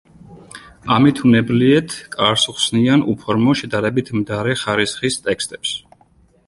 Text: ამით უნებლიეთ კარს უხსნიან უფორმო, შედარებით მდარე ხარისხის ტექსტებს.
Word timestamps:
ამით 0.95 1.19
უნებლიეთ 1.29 1.93
კარს 2.15 2.47
უხსნიან 2.55 3.05
უფორმო, 3.15 3.57
შედარებით 3.61 4.11
მდარე 4.23 4.59
ხარისხის 4.65 5.21
ტექსტებს. 5.29 5.79